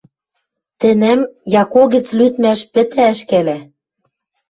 Тӹнӓм 0.79 1.21
Яко 1.61 1.81
гӹц 1.93 2.07
лӱдмӓш 2.17 2.59
пӹтӓ 2.73 3.05
ӹшкӓлӓ. 3.13 3.57